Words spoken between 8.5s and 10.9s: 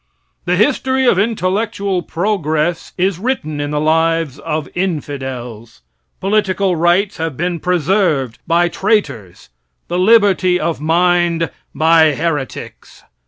traitors; the liberty of